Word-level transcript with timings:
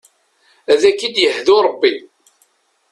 Ad 0.71 0.81
k-id-yehdu 0.91 1.57
Rebbi. 1.65 1.93